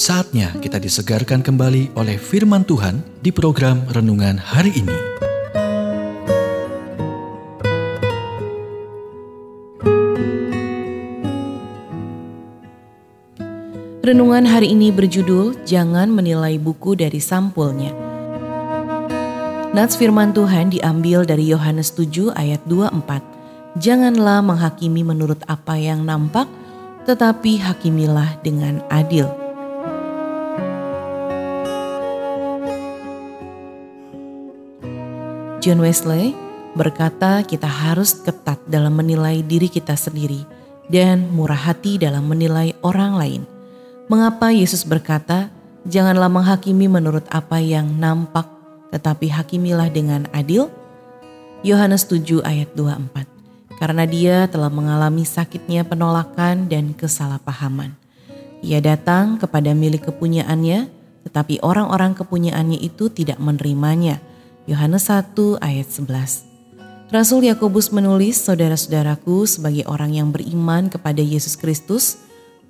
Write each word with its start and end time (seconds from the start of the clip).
Saatnya 0.00 0.56
kita 0.64 0.80
disegarkan 0.80 1.44
kembali 1.44 1.92
oleh 1.92 2.16
firman 2.16 2.64
Tuhan 2.64 3.04
di 3.20 3.28
program 3.28 3.84
renungan 3.92 4.40
hari 4.40 4.72
ini. 4.72 4.96
Renungan 14.00 14.48
hari 14.48 14.72
ini 14.72 14.88
berjudul 14.88 15.68
Jangan 15.68 16.08
Menilai 16.08 16.56
Buku 16.56 16.96
dari 16.96 17.20
Sampulnya. 17.20 17.92
Nats 19.76 20.00
firman 20.00 20.32
Tuhan 20.32 20.72
diambil 20.72 21.28
dari 21.28 21.52
Yohanes 21.52 21.92
7 21.92 22.32
ayat 22.40 22.64
24. 22.64 23.76
Janganlah 23.76 24.40
menghakimi 24.40 25.04
menurut 25.04 25.44
apa 25.44 25.76
yang 25.76 26.08
nampak, 26.08 26.48
tetapi 27.04 27.60
hakimilah 27.60 28.40
dengan 28.40 28.80
adil. 28.88 29.39
John 35.60 35.84
Wesley 35.84 36.32
berkata 36.72 37.44
kita 37.44 37.68
harus 37.68 38.16
ketat 38.16 38.56
dalam 38.64 38.96
menilai 38.96 39.44
diri 39.44 39.68
kita 39.68 39.92
sendiri 39.92 40.48
dan 40.88 41.28
murah 41.36 41.68
hati 41.68 42.00
dalam 42.00 42.24
menilai 42.24 42.72
orang 42.80 43.20
lain. 43.20 43.42
Mengapa 44.08 44.56
Yesus 44.56 44.88
berkata, 44.88 45.52
janganlah 45.84 46.32
menghakimi 46.32 46.88
menurut 46.88 47.28
apa 47.28 47.60
yang 47.60 47.92
nampak, 48.00 48.48
tetapi 48.88 49.28
hakimilah 49.28 49.92
dengan 49.92 50.24
adil? 50.32 50.72
Yohanes 51.60 52.08
7 52.08 52.40
ayat 52.40 52.72
24. 52.72 53.28
Karena 53.76 54.08
dia 54.08 54.48
telah 54.48 54.72
mengalami 54.72 55.28
sakitnya 55.28 55.84
penolakan 55.84 56.72
dan 56.72 56.96
kesalahpahaman. 56.96 57.92
Ia 58.64 58.80
datang 58.80 59.36
kepada 59.36 59.76
milik 59.76 60.08
kepunyaannya, 60.08 60.88
tetapi 61.28 61.60
orang-orang 61.60 62.16
kepunyaannya 62.16 62.80
itu 62.80 63.12
tidak 63.12 63.36
menerimanya 63.36 64.24
Yohanes 64.68 65.08
1 65.08 65.60
ayat 65.64 65.88
11. 65.88 66.44
Rasul 67.08 67.48
Yakobus 67.48 67.90
menulis, 67.90 68.40
"Saudara-saudaraku, 68.44 69.48
sebagai 69.48 69.88
orang 69.88 70.12
yang 70.12 70.28
beriman 70.30 70.92
kepada 70.92 71.24
Yesus 71.24 71.56
Kristus, 71.56 72.20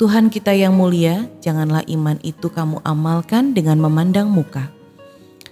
Tuhan 0.00 0.32
kita 0.32 0.56
yang 0.56 0.72
mulia, 0.80 1.28
janganlah 1.44 1.84
iman 1.84 2.16
itu 2.24 2.48
kamu 2.48 2.80
amalkan 2.88 3.52
dengan 3.52 3.76
memandang 3.84 4.32
muka. 4.32 4.72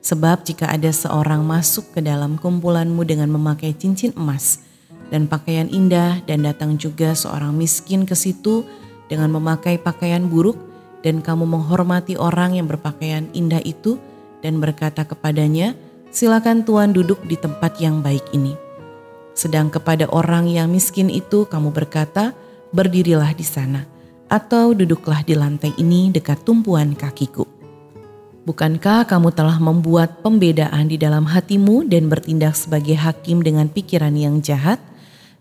Sebab 0.00 0.48
jika 0.48 0.72
ada 0.72 0.88
seorang 0.88 1.44
masuk 1.44 1.92
ke 1.92 2.00
dalam 2.00 2.40
kumpulanmu 2.40 3.04
dengan 3.04 3.28
memakai 3.28 3.76
cincin 3.76 4.16
emas 4.16 4.64
dan 5.12 5.28
pakaian 5.28 5.68
indah 5.68 6.24
dan 6.24 6.40
datang 6.40 6.80
juga 6.80 7.12
seorang 7.12 7.52
miskin 7.52 8.08
ke 8.08 8.16
situ 8.16 8.64
dengan 9.12 9.28
memakai 9.28 9.76
pakaian 9.76 10.24
buruk 10.24 10.56
dan 11.04 11.20
kamu 11.20 11.44
menghormati 11.44 12.16
orang 12.16 12.56
yang 12.56 12.64
berpakaian 12.64 13.28
indah 13.36 13.60
itu 13.60 14.00
dan 14.40 14.56
berkata 14.56 15.04
kepadanya, 15.04 15.76
silakan 16.10 16.66
Tuhan 16.66 16.92
duduk 16.94 17.22
di 17.26 17.38
tempat 17.38 17.78
yang 17.78 18.02
baik 18.02 18.34
ini. 18.34 18.54
Sedang 19.34 19.72
kepada 19.72 20.10
orang 20.10 20.50
yang 20.50 20.68
miskin 20.68 21.08
itu 21.08 21.46
kamu 21.46 21.72
berkata, 21.72 22.34
berdirilah 22.74 23.32
di 23.32 23.46
sana, 23.46 23.86
atau 24.28 24.76
duduklah 24.76 25.22
di 25.24 25.34
lantai 25.34 25.74
ini 25.78 26.10
dekat 26.12 26.42
tumpuan 26.44 26.94
kakiku. 26.94 27.46
Bukankah 28.44 29.06
kamu 29.06 29.30
telah 29.36 29.60
membuat 29.62 30.26
pembedaan 30.26 30.90
di 30.90 30.96
dalam 30.98 31.28
hatimu 31.28 31.86
dan 31.86 32.10
bertindak 32.10 32.56
sebagai 32.58 32.98
hakim 32.98 33.44
dengan 33.44 33.70
pikiran 33.70 34.16
yang 34.16 34.42
jahat? 34.42 34.80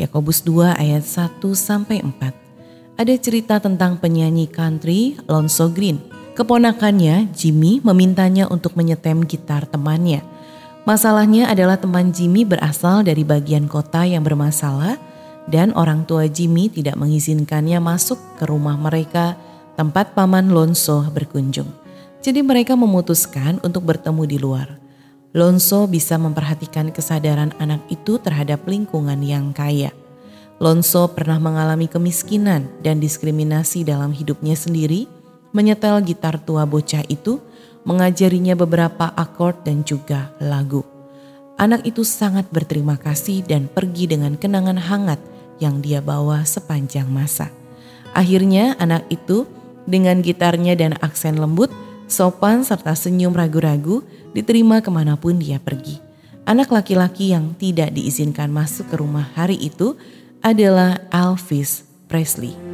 Yakobus 0.00 0.42
2 0.42 0.74
ayat 0.74 1.04
1 1.04 1.38
sampai 1.54 2.02
4. 2.02 2.98
Ada 2.98 3.14
cerita 3.18 3.58
tentang 3.58 3.98
penyanyi 3.98 4.46
country 4.46 5.18
Lonzo 5.26 5.70
Green. 5.70 5.98
Keponakannya 6.34 7.30
Jimmy 7.34 7.82
memintanya 7.82 8.46
untuk 8.50 8.74
menyetem 8.78 9.22
gitar 9.26 9.66
temannya. 9.66 10.33
Masalahnya 10.84 11.48
adalah 11.48 11.80
teman 11.80 12.12
Jimmy 12.12 12.44
berasal 12.44 13.08
dari 13.08 13.24
bagian 13.24 13.64
kota 13.64 14.04
yang 14.04 14.20
bermasalah 14.20 15.00
dan 15.48 15.72
orang 15.72 16.04
tua 16.04 16.28
Jimmy 16.28 16.68
tidak 16.68 17.00
mengizinkannya 17.00 17.80
masuk 17.80 18.20
ke 18.36 18.44
rumah 18.44 18.76
mereka 18.76 19.32
tempat 19.80 20.12
paman 20.12 20.52
Lonso 20.52 21.08
berkunjung. 21.08 21.72
Jadi 22.20 22.44
mereka 22.44 22.76
memutuskan 22.76 23.64
untuk 23.64 23.88
bertemu 23.88 24.22
di 24.28 24.36
luar. 24.36 24.76
Lonso 25.32 25.88
bisa 25.88 26.20
memperhatikan 26.20 26.92
kesadaran 26.92 27.56
anak 27.56 27.80
itu 27.88 28.20
terhadap 28.20 28.68
lingkungan 28.68 29.24
yang 29.24 29.56
kaya. 29.56 29.88
Lonso 30.60 31.08
pernah 31.16 31.40
mengalami 31.40 31.88
kemiskinan 31.88 32.68
dan 32.84 33.00
diskriminasi 33.00 33.88
dalam 33.88 34.12
hidupnya 34.12 34.52
sendiri, 34.52 35.08
menyetel 35.56 36.04
gitar 36.04 36.36
tua 36.44 36.68
bocah 36.68 37.08
itu 37.08 37.40
mengajarinya 37.84 38.56
beberapa 38.56 39.12
akord 39.14 39.64
dan 39.64 39.84
juga 39.84 40.32
lagu. 40.40 40.84
Anak 41.54 41.86
itu 41.86 42.02
sangat 42.02 42.50
berterima 42.50 42.98
kasih 42.98 43.46
dan 43.46 43.70
pergi 43.70 44.10
dengan 44.10 44.34
kenangan 44.34 44.80
hangat 44.80 45.22
yang 45.62 45.78
dia 45.78 46.02
bawa 46.02 46.42
sepanjang 46.42 47.06
masa. 47.06 47.52
Akhirnya 48.10 48.74
anak 48.82 49.06
itu 49.06 49.46
dengan 49.86 50.18
gitarnya 50.24 50.74
dan 50.74 50.98
aksen 50.98 51.38
lembut, 51.38 51.70
sopan 52.10 52.66
serta 52.66 52.98
senyum 52.98 53.30
ragu-ragu 53.36 54.02
diterima 54.34 54.82
ke 54.82 54.90
mana 54.90 55.14
pun 55.14 55.38
dia 55.38 55.62
pergi. 55.62 56.02
Anak 56.44 56.74
laki-laki 56.74 57.32
yang 57.32 57.56
tidak 57.56 57.94
diizinkan 57.94 58.52
masuk 58.52 58.90
ke 58.92 58.96
rumah 59.00 59.30
hari 59.32 59.56
itu 59.56 59.96
adalah 60.44 61.00
Elvis 61.08 61.88
Presley. 62.04 62.73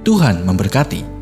Tuhan 0.00 0.48
memberkati. 0.48 1.19